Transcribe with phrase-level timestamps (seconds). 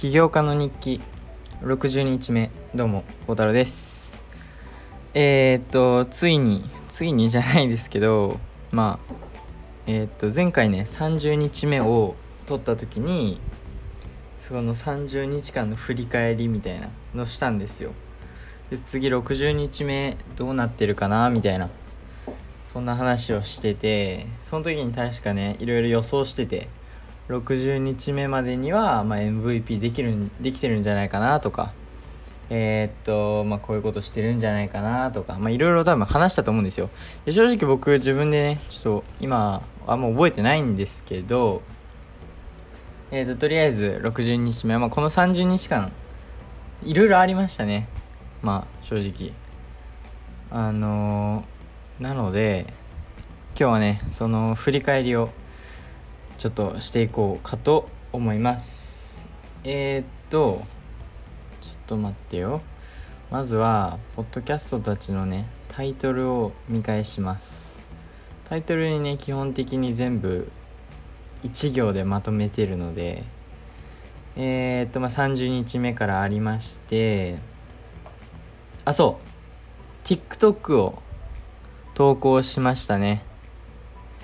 [0.00, 0.98] 起業家の日記。
[1.60, 2.50] 60日目。
[2.74, 4.24] どうも孝太郎です。
[5.12, 8.40] えー、っとついについにじゃないですけど
[8.72, 9.14] まあ
[9.86, 12.16] えー、っと前回ね30日目を
[12.46, 13.42] 撮った時に
[14.38, 17.92] その30日間の振り返りみたいなのしたんですよ。
[18.70, 21.28] で次60日目どうなってるかな？
[21.28, 21.68] みたいな
[22.72, 26.70] そんな話をしててその時に確かねいろいろ予想してて
[27.30, 31.72] 60日目までには、まあ、MVP できるできてるんじゃないかなとか。
[32.52, 35.38] えー、っとまあこういうことしてるんじゃないかなとか。
[35.38, 36.90] まあいろいろ多分話したと思うんですよ。
[37.24, 41.62] で正直僕自分でねちょっと今あんま覚えてないんですけど
[43.12, 45.92] えー、っととりあえず60日目、まあ、この30日間
[46.82, 47.88] いろいろありましたね。
[48.42, 49.32] まあ正直。
[50.50, 52.66] あのー、なので
[53.50, 55.30] 今日はねその振り返りを
[56.40, 59.26] ちょっとしていこうかと思います。
[59.62, 60.62] えー、っと
[61.60, 62.62] ちょっと待ってよ。
[63.30, 67.82] まずはポッドキャストたちのねタイトルを見返します。
[68.48, 70.50] タイトルにね基本的に全部
[71.44, 73.22] 1行でまとめてるので
[74.34, 77.36] えー、っとまあ30日目からありまして
[78.86, 79.20] あそ
[80.06, 80.08] う。
[80.08, 81.02] TikTok を
[81.92, 83.22] 投稿しましたね。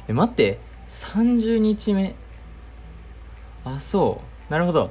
[0.09, 0.65] え待って。
[0.89, 2.15] 30日目
[3.65, 4.53] あそう。
[4.53, 4.91] なるほど。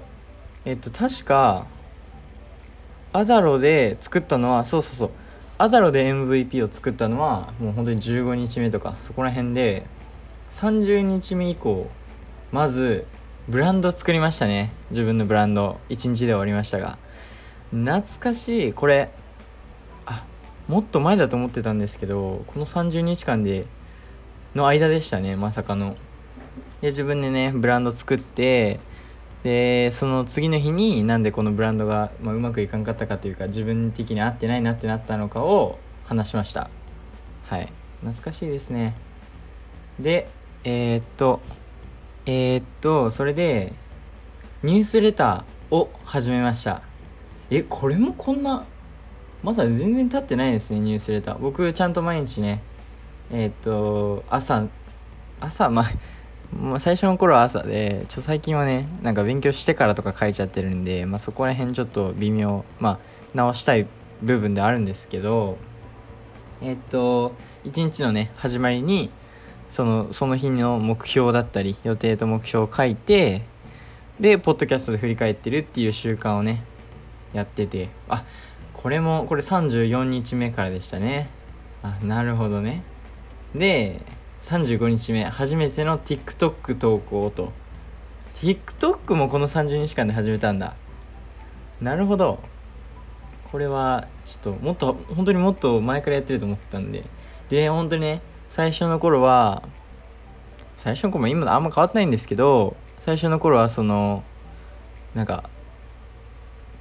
[0.66, 1.66] えっと確か
[3.14, 5.10] アダロで作ったのはそうそうそう。
[5.58, 9.86] アダロで MVP を作ったのはもう本当に15日目とかそこら辺で
[10.52, 11.88] 30日目以降
[12.52, 13.06] まず
[13.48, 14.73] ブランド作りましたね。
[14.90, 15.80] 自分のブランド。
[15.90, 16.98] 1日で終わりましたが。
[17.72, 18.73] 懐かしい。
[18.73, 19.12] これ
[20.06, 20.26] あ
[20.68, 23.66] もっと前だと思ってたんですけどこの30日間で
[24.56, 25.95] の間でしたねまさかの。
[26.81, 28.80] で自分でねブランド作って
[29.44, 36.70] でその次の日になんでこのブランドが、まあ、うまくいかんかったかというか自分的に合ってないなってなったのかを話しました。
[37.45, 37.71] はい。
[38.02, 38.95] 懐かしいですね。
[39.99, 40.30] で
[40.64, 41.42] えー、っと
[42.26, 43.73] えー、っとそれで
[44.64, 46.82] ニュースレターを始めました。
[47.49, 48.66] えこれもこんな
[49.43, 51.39] まだ全然経ってないですねニュースレター。
[51.39, 52.64] 僕ちゃんと毎日ね
[53.31, 54.67] えー、と朝
[55.39, 62.99] 朝まあ最初の頃は朝でちょ最近はねなんか勉強してからとか書いちゃってるんで、まあ、そこら辺ちょっと微妙まあ
[63.33, 63.87] 直したい
[64.21, 65.58] 部分であるんですけど
[66.61, 69.09] え、っと一日のね始まりに
[69.67, 73.42] そのその日の目標だったり予定と目標を書いて
[74.19, 76.63] でポッドキャストで振り返ってるっていう習慣をね
[77.33, 78.23] やっててあ
[78.73, 81.27] これもこれ34日目からでしたね。
[81.81, 82.83] あなるほどね。
[83.58, 84.02] で
[84.42, 87.52] 35日目初めての TikTok 投稿と。
[88.36, 90.76] TikTok もこの30日間で始めたんだ。
[91.82, 92.39] なるほど。
[93.52, 97.05] これはちょっともっと本当にもっと前からやってると思ったんで。
[97.49, 99.64] で本当にね最初の頃は
[100.77, 104.23] 最初の頃も今あんま変わってないんですけど最初の頃はその
[105.14, 105.49] なんか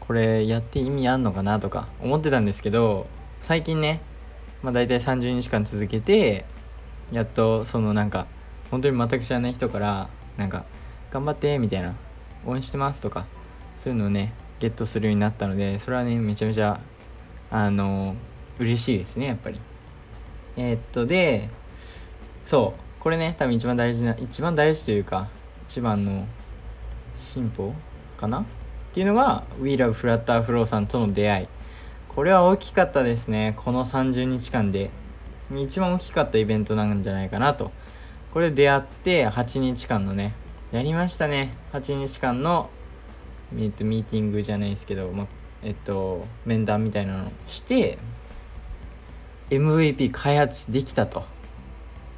[0.00, 3.06] これやって意味あんのかなとか思ってたんですけど
[3.42, 4.00] 最近ね
[4.62, 6.44] まあ大体30日間続けて
[7.12, 8.26] やっとそのなんか
[8.70, 10.64] 本当に全く知らない人からなんか
[11.10, 11.94] 頑張ってみたいな
[12.46, 13.26] 応援してますとか
[13.78, 16.80] そういうのをねゲットするようになったのでそれはねめちゃめちゃ
[17.50, 18.16] あの
[18.58, 19.60] 嬉しいですねやっぱり。
[20.56, 21.48] えー、っとで
[22.44, 25.28] そうこれね多分一番大事な一番大事というか
[25.68, 26.26] 一番の
[27.16, 27.74] 進歩
[28.16, 28.40] かな？
[28.40, 28.44] っ
[28.92, 31.48] ていうのが WeLoveFlutterFlow さんとの出会い。
[32.08, 34.90] これは大きかったですねこの30日間で。
[35.50, 37.70] 一番大きかったイベントなんじゃないかなと。
[38.32, 40.34] これ出会って8日間のね
[40.72, 41.54] やりましたね。
[41.72, 42.70] 8日間の、
[43.56, 45.26] えっと、ミーティングじゃないですけど、ま
[45.62, 47.98] えっと、面談みたいなのをして
[49.50, 51.24] MVP 開発できたと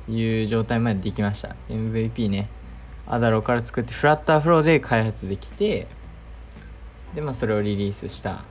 [0.09, 1.55] いう状態までできました。
[1.69, 2.49] MVP ね
[3.07, 5.87] Adalo から作って FlutterFlow で開発できて
[7.15, 8.45] でまあそれをリリースした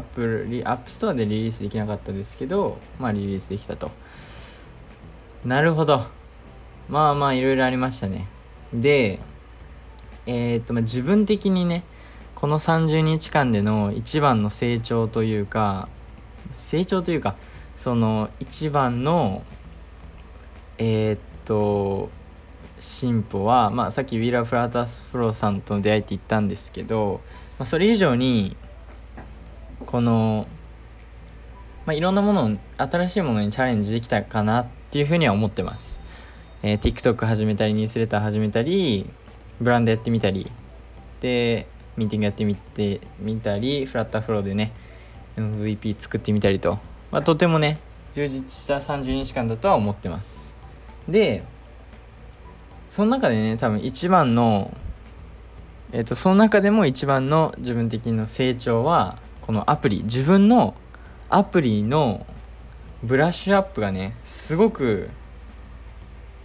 [0.00, 3.90] Apple App Store でリリースできなかったですけどまあリリースできたと。
[5.44, 6.06] なるほど。
[6.88, 8.26] まあまあいろいろありましたね。
[8.72, 9.20] で
[10.26, 11.84] えー、っとまあ自分的にね
[12.34, 15.88] この30日間での一番の成長というか
[16.56, 17.36] 成長というか
[17.76, 19.42] その一番の
[20.78, 22.10] えー、っと
[22.78, 27.20] 進歩は、まあ、さっきウィーラー・フラータス・フローさんとの出会いって言ったんですけど、
[27.58, 28.56] まあ、それ以上に
[29.86, 30.46] この、
[31.86, 36.00] まあ、いろんなもの新しいものにチャレンジできたかなっていうふうには思ってます、
[36.62, 39.08] えー、TikTok 始めたりニュースレター始めたり
[39.60, 40.50] ブランドやってみたり。
[41.20, 41.66] で
[41.96, 44.72] ミーティングやってみてみたりフラッターフローでね
[45.36, 46.78] MVP 作ってみたりと、
[47.10, 47.78] まあ、とてもね
[48.14, 50.54] 充実した30日間だとは思ってます。
[51.08, 51.44] で
[52.88, 54.74] その中でね多分一番の
[55.92, 59.18] えっ、ー、とその中でも一番の自分的な成長は
[59.50, 60.76] このアプリ自分の
[61.28, 62.24] アプリの
[63.02, 65.10] ブラッシュアップがねすごく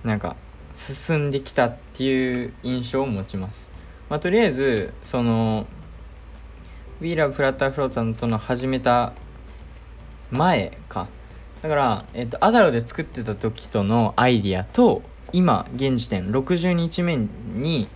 [0.04, 0.36] なんか
[0.74, 3.70] 進んできたっていう印象を持ちます、
[4.10, 5.68] まあ、とりあえずその
[7.00, 9.14] We Love Flutter Flow さんとの始めた
[10.32, 11.08] 前か。
[11.62, 17.88] だから、えっと、アダロで作ってた時とのアイディアと今現時点60日目に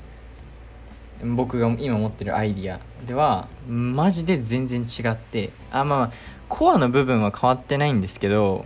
[1.24, 6.12] 僕が今持ってるアイディアではマジで全然違ってあまあ
[6.48, 8.66] コアの部分は変わってないんですけど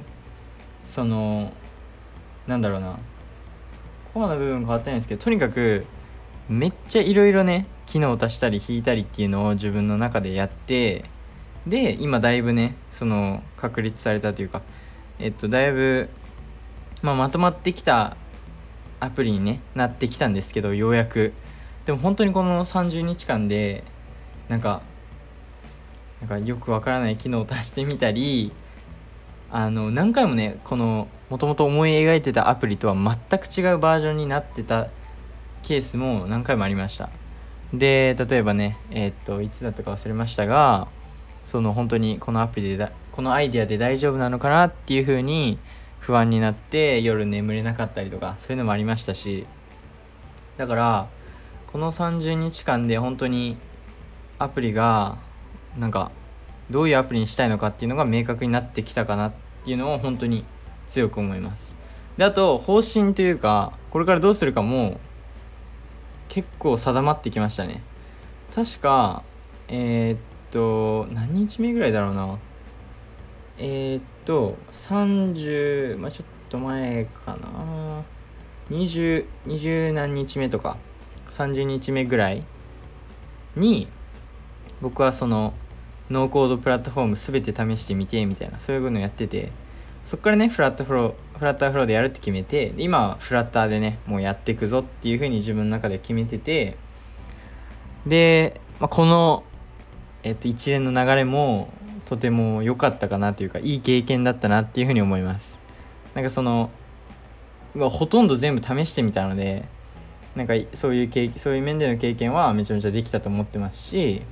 [0.86, 1.52] その
[2.48, 3.00] なんだろうな。
[4.14, 5.86] コアの部分変わってないんですけどとにかく
[6.48, 11.06] めっちゃいろいろね機能を足したり引いたりっていうのを自分の中でやって
[11.66, 14.62] で今だいぶねその確立されたというか
[15.20, 16.10] えっとだいぶ、
[17.02, 18.18] まあ、まとまってきた
[19.00, 21.34] アプリに、ね、なってきたんですけどようやく。
[21.86, 23.84] でも本当にこの30日間で
[24.48, 24.82] なんか
[26.22, 28.54] なんかよくわからない機能を足してみたり
[29.52, 34.88] あの何回もねこのもともと思い描いてたアプリとは全く違うバージョンになってた
[35.62, 37.10] ケースも何回もありました。
[37.74, 40.88] で例えばねえー、っといつだったか忘れましたが
[41.44, 45.58] その本当にこのアプリでだこのアイデアで大丈夫なのかなっていう風に
[46.00, 49.46] 不安になって夜眠れなかったりとかそういうのもありましたし。
[50.58, 51.08] だから
[51.74, 53.58] この30日間で本当に
[54.38, 55.18] アプリが
[55.76, 56.12] なんか
[56.70, 59.34] どういうアプリにしたいのかっていうのが明確になってきたかなっ
[59.66, 60.46] ていうのを本当に
[60.86, 61.76] 強く思います。
[62.16, 65.00] であと方針というかこれからどうするかも
[66.30, 67.82] 結構定まってきましたね。
[68.54, 69.24] 確か
[69.68, 70.20] えー、っ
[70.52, 72.38] と何日目ぐらいだろうな。
[73.58, 78.04] えー、っと30まあちょっと前かな。
[78.70, 80.78] 2020 20何日目とか。
[81.34, 82.44] 30日目ぐらい
[83.56, 83.88] に
[84.82, 85.54] 僕はその
[86.10, 89.52] ノーコードプラットフォーム全て試してみてみたいなそういうのやってて
[90.06, 96.78] そっからねフラットフローフラッターフローでやるって決めて今はフラッターでねもうやっていくぞっていうふうに自分の中で決めてて
[98.06, 99.44] で、まあ、この、
[100.24, 101.70] えっと、一連の流れも
[102.06, 105.60] とても良かったかなというかいい経験だったなっていうふうに思います。
[106.14, 106.70] なんかその
[107.76, 109.66] ほとんど全部試してみたので
[110.36, 114.24] なんかそういう経そういう面での経験はめちゃめちゃできたと思ってますし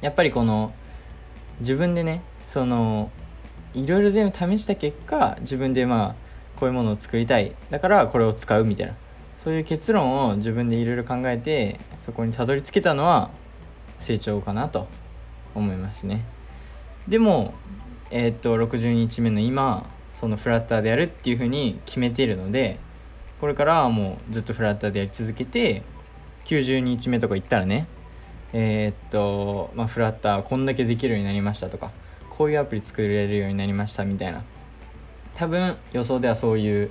[0.00, 0.72] やっぱりこの
[1.60, 3.10] 自分でねその
[3.74, 7.54] いろいろ全部試した結果自分でまあこういうものを作りたい。
[7.70, 8.94] だからこれを使うみたいな。
[9.42, 13.30] そういう結論を自分でいろいろ考えてそこにたどり着けたのは
[13.98, 14.86] 成長かなと
[15.54, 16.24] 思いますね。
[17.08, 17.54] でも
[18.10, 22.78] えー、っと60日目の今そのフラッターでやるっていうふうに決めているので
[23.40, 25.82] これからはもうずっとフラッターでやり続けて
[26.44, 27.86] 90日目とか行ったらね
[28.52, 31.90] えー、っと、まあ、フラッターこんだけできるようになりましたとか
[32.28, 34.42] こういうアプリ作れるようになりましたみたいな。
[35.34, 36.90] 多分予想ではそういう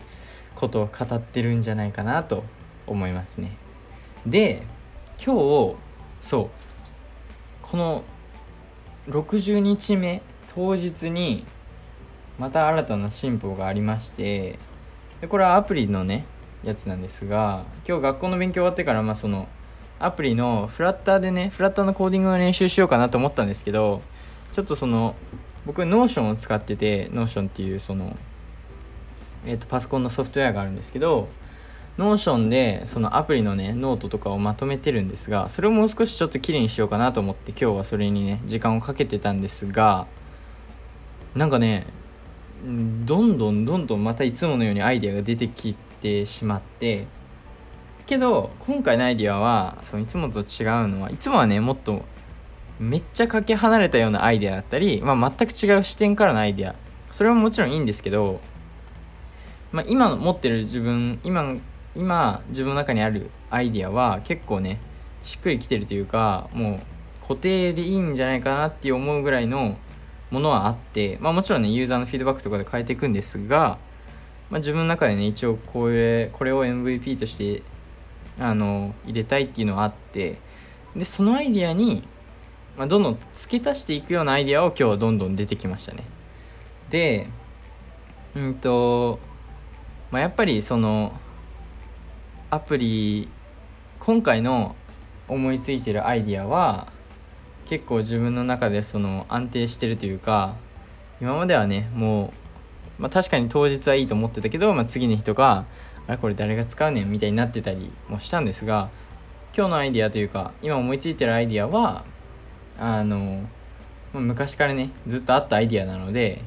[0.55, 2.43] ことを語ってるんじゃないかなと
[2.87, 3.51] 思いますね。
[4.25, 4.63] で
[5.23, 5.75] 今日
[6.21, 6.49] そう
[7.61, 8.03] この
[9.07, 10.21] 60日目
[10.53, 11.45] 当日に
[12.37, 14.57] また新たな進歩がありまして
[15.21, 16.25] でこれはアプリのね
[16.63, 19.47] やつなんですが今日学校の勉強終わってからまあその
[19.99, 24.01] アプリのフラッターでねフラッターのコーディングを練習しようかなと思ったんですけど
[24.51, 25.15] ちょっとその
[25.65, 28.17] 僕 Notion を使ってて Notion っていうその
[29.45, 31.29] えーと、パソコンのソフトウェアがあるんですけど
[31.97, 40.07] Notion でそのアプリのねノートとかをまとめてるんですがそれをもう少しちょっときれいにしようかなと思って今日はそれにね時間をかけてたんですが
[41.35, 41.87] なんかね
[42.63, 47.07] どんどんどんどんまたいつものようにアイデアが出てきてしまって
[48.05, 50.45] けど今回のアイディアはそのいつもと違う
[50.87, 52.03] のはいつもはねもっと
[52.79, 56.75] めっちゃかけ離れたようなアイデアだったり、まあ、全く違う視点からのアイデア。
[57.11, 58.39] それももちろんいいんですけど、
[59.71, 61.55] まあ、今持ってる自分今
[61.95, 64.79] 今自分の中にあるアイデアは結構ね
[65.23, 66.79] しっくりきてるというかも
[67.23, 69.77] う固定でいいんじゃないかなって思うぐらいの
[70.31, 73.77] ものはあって、まあ、もちろんねユーザーのフィードバックとかで変えていくんですが、
[74.49, 77.63] まあ、自分の中でね一応これこれを MVP として
[78.39, 80.39] あの入れたいっていうのはあって
[80.95, 82.03] でそのアイディアに、
[82.77, 86.03] まあ、どんどん付け足していくようなアイディアを今日はどんどん出てきましたね。
[86.89, 87.27] で
[88.35, 89.19] うんと、
[90.11, 91.13] まあ、やっぱりその
[92.49, 93.29] アプリ
[93.99, 94.75] 今回の
[95.27, 96.91] 思いついてるアイディアは
[97.67, 100.55] 結構自分の中でその安定してるというか
[101.21, 102.38] 今まではねもう、
[102.99, 105.65] まあ、確かに当日はいいと思ってたけど、まあ、次の日とか
[106.07, 108.89] あれこれ誰が使うねんみたいになってたりもしたんですが
[109.55, 112.03] 今日のアイデアというか今思いついてるアイデアは
[112.77, 113.47] あの、
[114.13, 116.41] まあ、昔からねずっとあったアイデアなので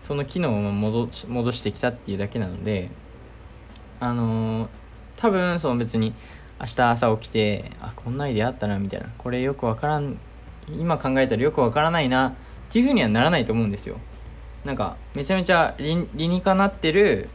[0.00, 2.90] その機能を戻戻してきたっていうだけなので
[4.00, 4.68] あの
[5.16, 6.14] 多分その別に
[6.60, 10.18] 明日朝起きてあこんなアイデアあったなみたいなこれよくわからん
[10.68, 12.32] 今考えたらよくわからないなっ
[12.70, 13.96] ていうふうにはならないと思うんですよ。
[14.64, 17.28] なんかめちゃめちゃ理理にかなってる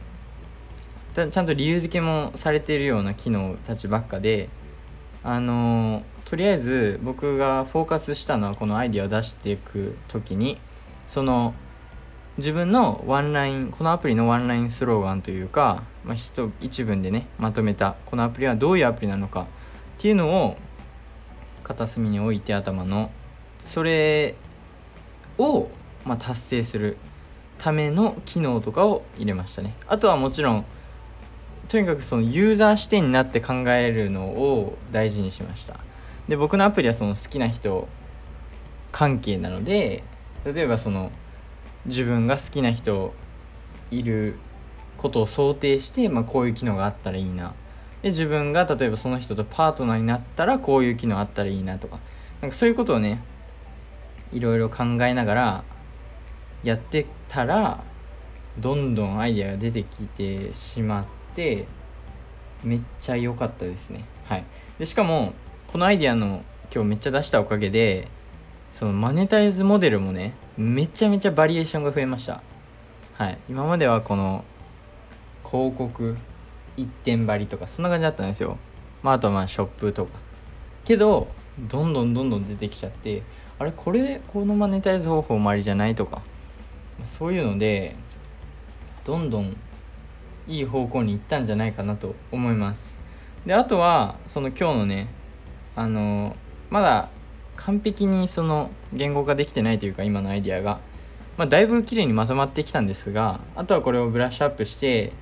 [1.14, 4.48] ちゃんと理由付けもされてるような機能たちばっかで
[5.22, 10.58] あのとりあえず僕がフォーカスしたのはこのアイディアを出していく時に
[11.06, 11.54] その
[12.36, 19.46] 自分のワンラインこのアプリのワンラインスローガンというか、まあ、一一文でねまとめたこのアプリはどういうアプリなのかっ
[19.98, 20.56] ていうのを
[21.62, 23.12] 片隅に置いて頭の
[23.64, 24.34] それ
[25.38, 25.68] を、
[26.04, 26.98] まあ、達成する。
[27.58, 29.74] ための機能とかを入れましたね。
[29.86, 30.64] あとはもちろん
[31.68, 35.80] とにかくそのユーザー視点になって考えるのを大事にしました。
[36.28, 37.88] で僕のアプリはその好きな人
[38.92, 40.04] 関係なので
[40.44, 41.10] 例えばその
[41.86, 43.14] 自分が好きな人
[43.90, 44.36] いる
[44.96, 47.54] ことを想定して、まあ、こういう機能があったらいいな。
[48.02, 51.98] で自分が例えばその人とパートナーになったらこういう機能あったらいいなとか。
[52.40, 53.22] なんかそういうことをね
[54.32, 55.64] いろいろ考えながら
[56.64, 57.84] やってたら
[58.58, 61.04] どんどんアイデアが出てきてしまっ
[61.34, 61.66] て
[62.62, 64.04] めっちゃ良かったですね。
[64.24, 64.44] はい。
[64.78, 65.34] でしかも
[65.66, 66.42] このアイデアの
[66.74, 68.08] 今日めっちゃ出したおかげで
[68.72, 72.42] そのマネタイズモデルもねめちゃめちゃバリエーションが増えました。
[73.14, 73.38] はい。
[73.48, 74.44] 今まではこの
[75.44, 76.16] 広告
[76.76, 78.56] 一点張りとかそんな感じだったんですよ。
[79.02, 80.12] まああとまあショップとか。
[80.84, 81.28] けど
[81.58, 83.22] どんどんどんどん出てきちゃって
[83.58, 86.22] あれこれこのマネタイズ方法もありじゃないとか。
[87.06, 87.96] そういうので
[89.04, 89.56] どんどん
[90.46, 93.00] いい方向に行ったんじゃないかなと思います。
[93.46, 95.08] であとはその今日のね
[95.76, 96.36] あの
[96.70, 97.08] まだ
[97.56, 100.80] 完璧にその言語化できてないというか今のアイディアが、
[101.36, 105.12] まあ、だいぶ綺麗にまとまってきたんですがあとはこれをブラッシュアップして、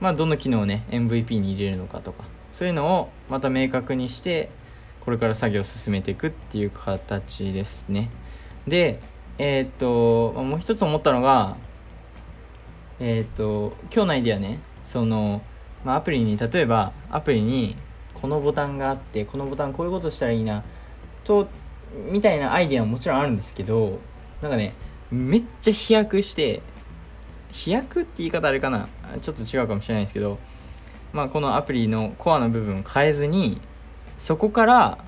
[0.00, 4.50] まあ、どの機能をね MVP に入れるのかとかそういうのをまた明確にして
[5.00, 8.10] これから作業を進めていくっていう形ですね。
[8.66, 9.00] で
[9.42, 11.56] えー、っともう一つ思ったのが
[12.98, 14.60] えー、っと今日のアイディアね。
[14.84, 15.40] その、
[15.82, 17.74] まあ、アプリに例えばアプリに
[18.12, 20.62] このボタンがあってこのボタンこういうことしたらいいな
[21.24, 21.48] と
[22.10, 23.98] みたいなアイデアももちろんあるんですけど
[24.42, 24.74] なんかね
[25.10, 26.60] めっちゃ飛躍して
[27.50, 28.88] 飛躍って言い方あれかな
[29.22, 30.38] ちょっと違うかもしれないですけど
[31.14, 33.60] まあこのアプリのコアの部分を変えずに
[34.18, 35.04] そこから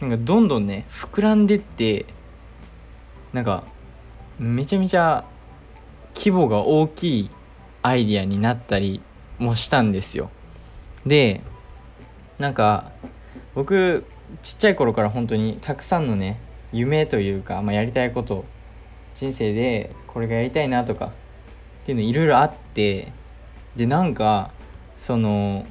[0.00, 2.06] なんかどんどんね膨らんでって
[3.32, 3.64] なんか
[4.38, 5.24] めちゃめちゃ
[6.14, 7.30] 規模が大きい
[7.82, 9.00] アイディアになったり
[9.38, 10.30] もしたんですよ。
[11.06, 11.40] で
[12.38, 12.92] なんか
[13.54, 14.04] 僕
[14.42, 16.38] ちっちゃい頃から本当にたくさんのね
[16.72, 18.44] 夢というか、まあ、やりたいこと
[19.14, 21.10] 人生でこれがやりたいなとかっ
[21.86, 23.12] ていうのいろいろあって
[23.76, 24.50] でなんか
[24.96, 25.66] その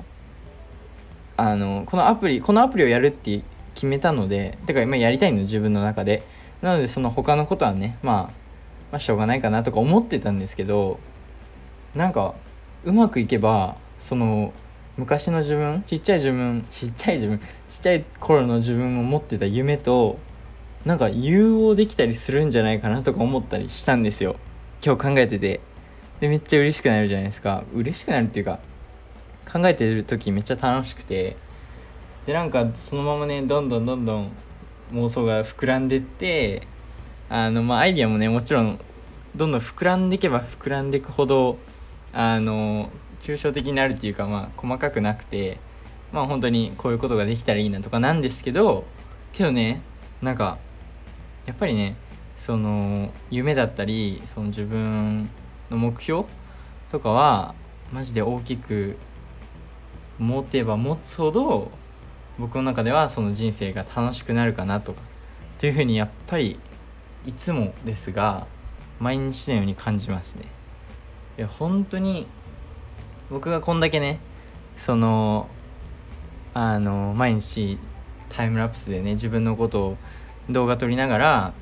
[1.35, 3.41] あのこのアプリこのアプリをやるって
[3.75, 6.23] 決めたのでてか今やりたいの自分の中で。
[6.67, 8.23] なのでその他のことはね、まあ、
[8.91, 10.99] まあしょうがないかなとか思ってたんですけど
[11.95, 12.35] なんか
[12.83, 14.51] うまくいけばその
[14.97, 20.19] 昔の自分ちっちゃい自分ちっちゃい自分ちっちゃい頃の自分を持ってた夢と
[20.85, 24.35] なんか融合できたりするんじゃないかなとか思ったりしたんですよ。
[24.83, 25.61] 今日考えてて。
[26.19, 27.63] でめっちゃ嬉しくなるじゃないですか。
[27.73, 28.59] 嬉しくなるっていうか
[29.49, 31.37] 考えてる時めっちゃ楽しくて。
[32.25, 34.31] でなんかそのままねどんどんどんどん
[34.91, 36.63] 妄想が膨らんでって
[37.29, 38.79] あのまあアイディアもねもちろん
[39.35, 41.57] どんどん膨らんでいけば膨らんでいくほど
[42.13, 42.89] あの
[43.21, 45.59] 抽象的になるっていうかまあ細かくなくて
[46.11, 48.85] まあ本当にこういうことができたらいいなとかなんですけど
[49.33, 49.81] けどね
[50.21, 50.57] なんか
[51.45, 51.95] やっぱりね
[52.37, 55.29] その夢だったりその自分
[55.69, 56.25] の目標
[56.91, 57.55] とかは
[57.91, 58.97] マジで大きく
[60.17, 61.71] 持てば持つほど
[62.39, 65.01] 僕の中ではその人生が楽しくなるかなとか
[65.57, 66.59] というふうにやっぱり
[67.25, 68.47] いつもですが
[68.99, 70.45] 毎日のように感じますね。
[71.37, 72.27] いや本当に
[73.29, 74.19] 僕がこんだけね
[74.75, 75.47] その
[76.53, 77.77] あの毎日
[78.29, 79.97] タイムラプスでね自分のことを
[80.49, 81.53] 動画撮りながら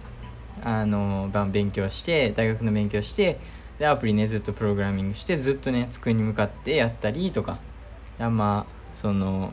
[0.63, 3.39] あの勉強して大学の勉強して
[3.79, 7.60] でアプリねずっとプログラミングしてずっとね机に向かってやったりとか
[8.20, 9.51] あまあその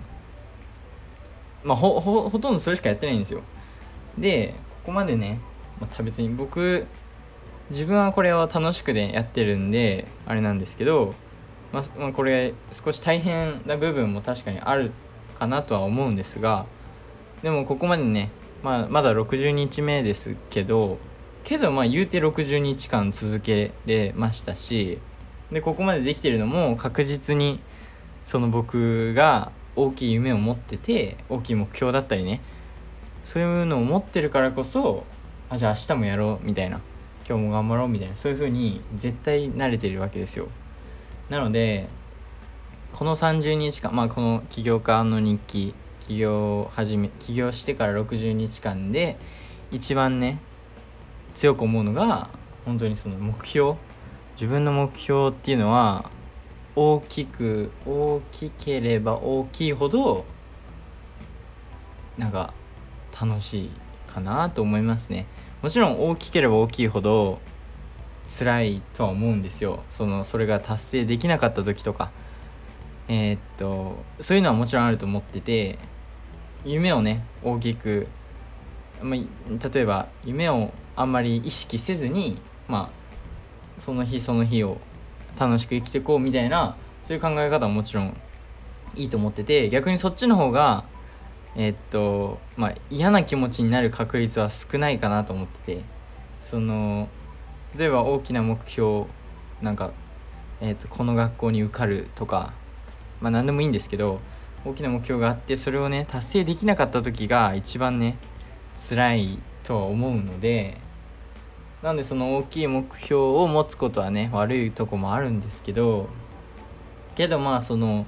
[1.65, 3.43] まあほほほとんどそれしかやってないんですよ。
[4.19, 5.41] でここまでね、
[5.81, 6.87] まあ、別に僕
[7.71, 11.15] 自分はこれを楽しくでやってるんであれなんですけど、
[11.73, 14.93] まあ、まあ、これ少し大変な部分も確かにある
[15.39, 16.67] かなとは思うんですが
[17.43, 18.31] でもここまでね、
[18.63, 20.99] まあ、まだ60日目ですけど
[21.45, 24.99] けどまあ言うて60日間続けれましたし
[25.51, 27.61] でここまでできてるのも確実に
[28.25, 32.41] その僕が大きい夢を持ってて大きい目標だったりね
[33.25, 35.05] そういうのを持ってるからこそ
[35.49, 36.81] あじゃあ明日もやろうみたいな
[37.29, 40.49] 今日も頑張ろうみたいなそういう風に絶対慣れてるわけですよ。
[41.31, 41.89] なので
[42.93, 49.17] この30日間まあこの起業家の日記起業始め起業してから60日間で
[49.71, 50.41] 一番ね
[51.35, 52.29] 強く思うのが
[52.65, 53.77] 本当にその目標。
[54.35, 56.11] 自分の目標っていうのは
[56.75, 60.25] 大きく大きければ大きいほど
[62.17, 62.55] なんか
[63.21, 63.71] 楽しい
[64.07, 65.27] かなと思いますね。
[65.63, 67.41] もちろん大きければ大きいほど
[68.29, 69.83] 辛いとは思うんですよ。
[69.91, 72.11] そのそれが達成できなかった時とか。
[73.09, 75.79] えー、っとそういうのはもちろんあると思ってて
[76.65, 78.07] 夢をね大きく、
[79.03, 82.91] まあ、例えば夢をあんまり意識せずにま
[83.79, 84.79] あその日その日を
[85.39, 88.17] 楽しく生きていこうみたいなそういう考え方ももちろん
[88.95, 90.85] いいと思ってて逆にそっちの方が
[91.55, 95.83] え、っとまあ嫌な気持ちになる確率は少ないかなと思ってて
[96.43, 97.09] その
[97.77, 99.07] 例えば大きな目標
[99.63, 99.93] なんか、
[100.61, 102.53] え、っとこの学校に受かるとか
[103.21, 104.21] まあ何でもいいんですけど
[104.65, 108.17] 大きな目標があってそれをね達成できなかった時が一番ね
[108.77, 110.79] 辛いとは思うので
[111.83, 116.09] なんでその大きい目標を持つことはね悪いとこもあるんですけど
[117.17, 118.07] けどまあその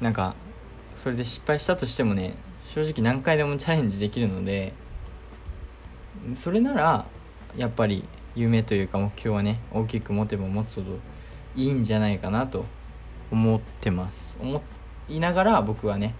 [0.00, 0.34] なんか
[0.94, 2.34] それで失敗したとしてもね
[2.66, 4.72] 正直何回でもチャレンジできるので
[6.34, 7.06] それなら
[7.56, 8.04] やっぱり
[8.34, 10.98] 夢というか目標はね大きく持てば持つほど
[11.56, 12.64] いいんじゃないかなと
[13.30, 14.38] 思ってます。
[14.40, 14.62] 思
[15.08, 16.14] いながら僕はね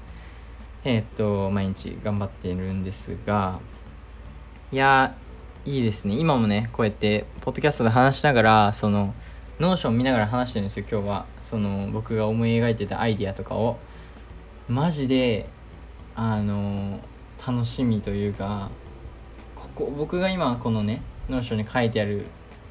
[0.85, 3.61] えー、っと毎日頑張っているんですが
[4.73, 5.15] いや
[5.65, 6.17] いいですね。
[6.17, 9.15] 今もねこうやってポッドキャストで話しながらその
[9.61, 11.27] Notion 見ながら話してるんですよ今日は。
[11.43, 13.79] その僕が思い描いてたアイディアとかを。
[14.69, 15.49] マジで
[16.15, 17.01] あの
[17.47, 18.71] 楽しみというか
[19.57, 22.27] ここ僕が今このね Notion に書いてある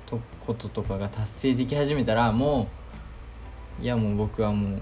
[0.06, 2.68] とこととかが達成でき始めたらも
[3.80, 4.82] ういやもう僕はもう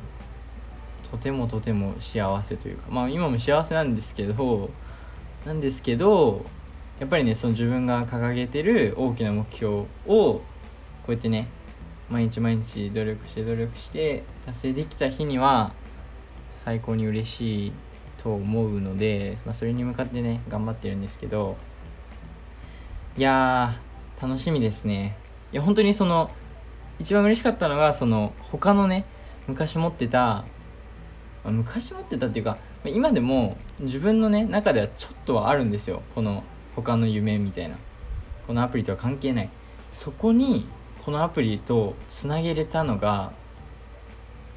[1.12, 2.88] とてもとても幸せというか。
[2.90, 4.70] まあ今も幸せなんですけど
[5.46, 6.46] なんですけど
[7.00, 10.44] やっぱりねその自分が掲げてる大きな目標をこ
[11.08, 11.48] うやってね
[12.10, 15.74] 毎日毎日努力して努力して達成できた日には
[16.54, 17.74] 最高に嬉しい
[18.18, 21.56] と思うので、まあ、それに向かってね頑張ってるんですけど
[23.18, 25.18] いやー楽しみですね。
[25.54, 26.30] いや本当にその
[27.00, 29.06] 一番嬉しかったのがその他のね
[29.48, 30.44] 昔持ってた
[31.46, 36.02] 昔持ってたっていうか今でも自分のね中ではちょっとはあるんですよ。
[36.14, 36.44] この
[36.82, 37.76] 他の夢みたいな。
[38.48, 39.50] このアプリとは関係ない。
[39.94, 40.68] そこに
[41.04, 43.32] このアプリとつなげれたのが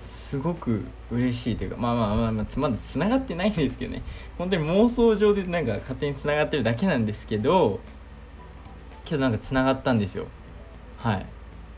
[0.00, 4.02] すごく嬉しいというかまあまあまあ、まあ、まだつながってないんですけどね。
[4.38, 7.80] 本当に妄想上でなんか勝手につながってるだけなんですけど
[9.04, 10.26] けどなんかつながったんですよ。
[10.98, 11.26] はい。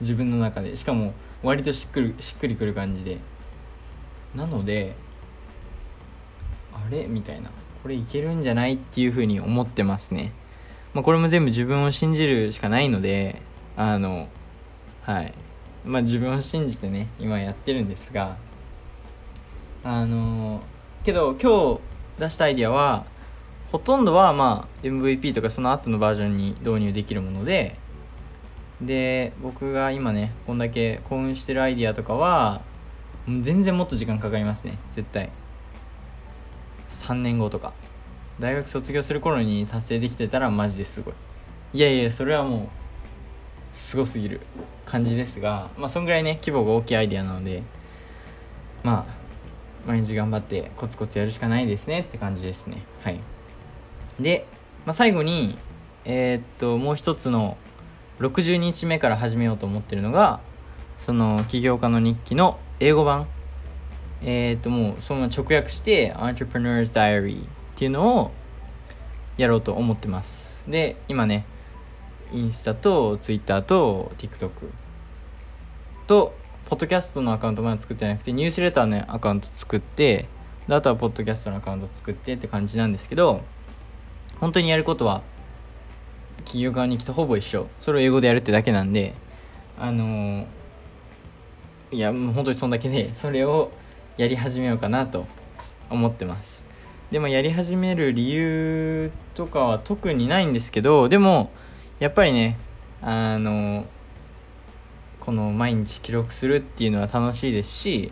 [0.01, 0.77] 自分の中で。
[0.77, 3.19] しかも割としっくりしっくりくる感じで。
[4.35, 4.95] なので
[6.73, 7.07] あれ？
[7.07, 7.51] みたいな。
[7.85, 10.33] これいけるんじゃないっていうふうに思ってますね。
[10.95, 13.43] まあこれも全部自分を信じるしかないので
[13.77, 14.27] あの
[15.03, 15.35] はい。
[15.85, 18.39] まあ自分を信じてね今やってるんですが
[19.83, 20.63] あの
[21.05, 21.81] けど今日
[22.21, 23.05] 出したアイディアは
[23.71, 27.77] ほとんどはまあ MVP とかその後のバージョンに導入できるもので
[28.81, 32.63] で僕が今ねこんだけ興奮してるアイディアとかは
[33.29, 35.44] 全然もっと時間かかりますね絶対。
[37.05, 37.73] 3年後とか。
[38.41, 41.15] 大学卒業する頃に達成できてたらマジですごい。
[41.73, 42.69] いやいやそれはもう
[43.71, 44.41] すごすぎる
[44.85, 47.63] 感じですがまあそんぐらいね規模が大きいアイデアなので
[48.83, 49.15] まあ
[49.87, 52.85] 毎日頑張ってコツコツやるしかないですねって感じですね。
[53.03, 53.21] はい。
[54.19, 54.47] で、
[54.87, 55.59] まあ、最後に
[56.05, 57.57] えー、っともう一つの
[58.21, 60.41] 60日目から始めようと思ってるのが
[60.99, 63.27] その起業家の日記の英語版。
[64.27, 68.31] えっ、ともうそのまま直訳して Entrepreneur's Diary っていうのを
[69.37, 70.65] やろうと思ってます。
[70.67, 71.45] で今ね
[72.33, 74.51] インスタとツイッターと TikTok
[76.07, 76.35] と
[76.67, 80.27] ポッドキャストのアカウントまだ作ってなくてニュースレターのアカウント作って
[80.67, 83.43] であとはポッドキャストのアカウント作ってって感じなんですけど
[84.41, 85.23] 本当にやることは
[86.39, 87.69] 企業側に来てほぼ一緒。
[87.81, 89.15] それを英語でやるってだけなんで
[89.79, 90.47] あのー、
[91.93, 93.71] いやもう本当にそんだけでそれを
[94.17, 95.27] やり始めようかなと
[95.91, 96.63] 思ってます。
[97.11, 101.51] でもやり始める理由とかは特にないんですけどでも
[102.01, 102.59] やっぱりね
[103.03, 103.87] あの
[105.21, 108.11] この毎日記録するっていうのは楽しいですし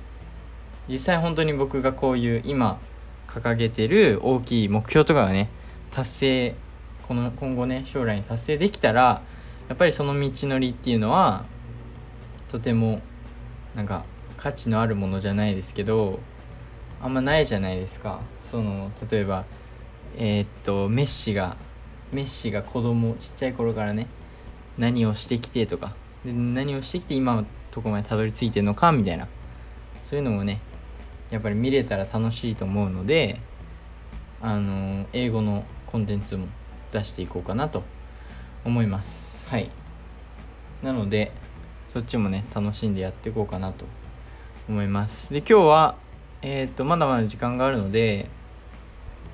[0.88, 2.78] 実際本当に僕がこういう今
[3.26, 5.48] 掲げてる大きい目標とかがね
[5.90, 6.54] 達成
[7.08, 9.22] この今後ね将来に達成できたら
[9.68, 11.44] やっぱりその道のりっていうのは
[12.48, 13.00] とても
[13.74, 14.04] なんか
[14.42, 16.18] 価値のあるものじゃないですけど
[17.00, 18.20] あんまないじゃないですか。
[18.42, 19.44] その例えば
[20.16, 21.56] えー、っとメッシが
[22.12, 24.08] メッシが子供ちっちゃい頃からね
[24.76, 29.28] 何をしてきてとかで何をしてきて今のとこまでたどり着いてるのかみたいな。
[30.02, 30.60] そういうのもね
[31.30, 33.40] やっぱり見れたら楽しいと思うので
[34.40, 36.48] あの英語のコンテンツも
[36.90, 37.84] 出していこうかなと
[38.64, 39.46] 思います。
[39.46, 39.70] はい。
[40.82, 41.30] なので
[41.88, 43.84] そっちもね楽しんでやっていこうかなと
[44.68, 45.32] 思います。
[45.32, 45.96] で今日は
[46.42, 48.28] えっ、とまだまだ時間があるので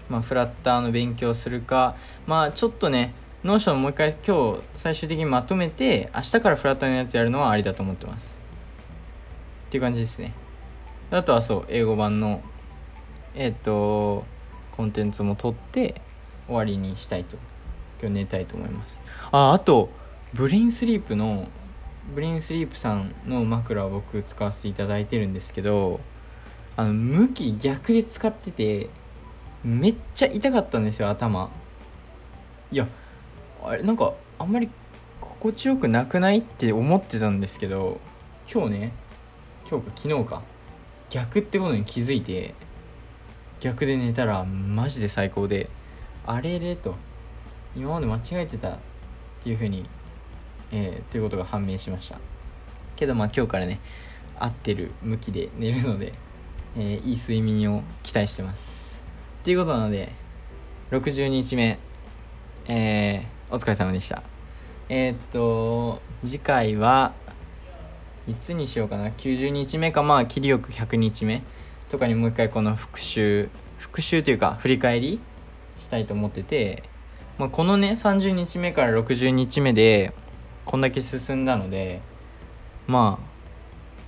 [0.08, 8.38] まあフラッターの勉強するかまあちょっとね Notion もう一回今日最終的にまとめて明日からフラッターのやつやるのはありだと思ってます。
[9.68, 10.32] っていう感じですね。
[11.10, 12.42] あとはそう英語版の
[13.34, 14.24] えっ、と
[14.76, 16.00] コンテンツも取って
[16.46, 17.36] 終わりにしたいと。
[18.00, 19.00] 今日寝たいと思います。
[19.32, 19.90] ああと
[20.34, 21.48] ブレインスリープの
[22.14, 26.00] ブレインスリープさんの枕を僕使わせていただいてるんですけど
[26.76, 28.88] あの向き逆で使ってて
[29.64, 31.50] めっちゃ痛かったんですよ頭。
[32.70, 32.86] いや
[33.62, 34.70] あれなんかあんまり
[35.20, 38.00] 心地よくなくないって思ってたんですけど
[38.52, 38.92] 今日ね
[39.68, 40.42] 今日か昨日か
[41.10, 42.54] 逆ってことに気づいて
[43.60, 45.68] 逆で寝たらマジで最高で
[46.26, 46.94] あれれと
[47.76, 48.78] 今まで間違えてたっ
[49.42, 49.88] ていうふうに
[50.72, 52.18] えー、ということが判明しました。
[52.96, 53.80] けどまあ今日からね
[54.38, 56.12] 合ってる向きで寝るので、
[56.76, 59.02] えー、いい睡眠を期待してます。
[59.40, 60.12] っていうことなので
[60.90, 61.78] 60日目
[62.70, 64.22] えー、お疲れ様でした。
[64.90, 67.14] えー、っと次回は
[68.26, 71.42] いつにしようかな？90日目かまあ切りよく100日目
[71.88, 75.18] とかにもう一回この復習復習というか振り返り
[75.78, 76.82] したいと思ってて、
[77.38, 80.12] まあ、このね30日目から60日目で
[80.68, 82.02] こんだけ進んだので
[82.86, 83.28] まあ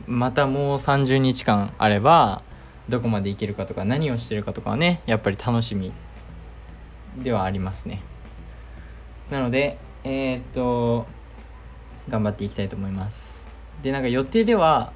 [0.06, 2.42] またもう30日間あれば
[2.86, 5.90] どこまでいけるかとか何をしてるかとかはねやっぱり楽しみ
[7.16, 8.02] ではありますね。
[9.30, 11.06] なのでえー、っと
[12.10, 13.46] 頑張っていきたいと思います。
[13.82, 14.92] でなんか予定では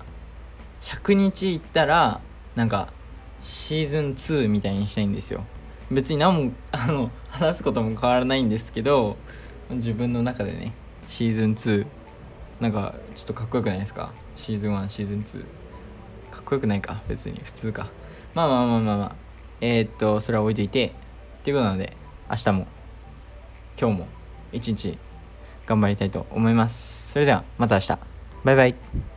[0.82, 2.20] 100日行ったら
[2.56, 2.92] なんか
[3.42, 5.44] シーズン2みたいにしたいんですよ。
[5.90, 9.16] 別に何もあの話すことも変わらないんですけど
[9.70, 10.74] 自分の中でね。
[11.08, 11.86] シーズン2
[12.60, 14.12] なんかちょっとかっこよくないですか？
[14.36, 15.40] シーズン1シーズン2
[16.30, 17.02] かっこよくないか？
[17.08, 17.40] 別に。
[17.44, 17.88] 普通か。
[18.34, 19.14] まあまあまあまあまあ。
[19.60, 20.92] えー、っとそれは置いといて。
[21.40, 21.94] っていうことなので
[22.30, 22.66] 明日も
[23.78, 24.06] 今日も
[24.50, 24.98] 一日
[25.66, 27.12] 頑張りたいと思います。
[27.12, 27.98] それではまた明日。
[28.44, 29.13] バイバイ。